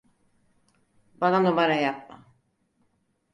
[1.21, 2.25] Bana numara yapma.